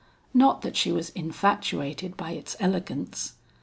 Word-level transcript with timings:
Not 0.33 0.63
that 0.63 0.75
she 0.75 0.91
was 0.91 1.11
infatuated 1.11 2.17
by 2.17 2.31
its 2.31 2.55
elegance. 2.59 3.33